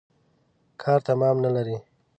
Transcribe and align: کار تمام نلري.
کار 0.81 0.99
تمام 1.09 1.35
نلري. 1.43 1.77